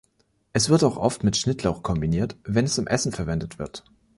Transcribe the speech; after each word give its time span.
Es 0.51 0.69
wird 0.69 0.83
auch 0.83 0.97
oft 0.97 1.23
mit 1.23 1.37
Schnittlauch 1.37 1.83
kombiniert, 1.83 2.35
wenn 2.43 2.65
es 2.65 2.79
im 2.79 2.87
Essen 2.87 3.11
verwendet 3.11 3.59
wird. 3.59 3.83